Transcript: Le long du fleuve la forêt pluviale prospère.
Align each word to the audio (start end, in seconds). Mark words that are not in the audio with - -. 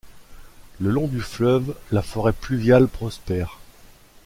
Le 0.79 0.89
long 0.89 1.05
du 1.05 1.21
fleuve 1.21 1.75
la 1.91 2.01
forêt 2.01 2.33
pluviale 2.33 2.87
prospère. 2.87 3.59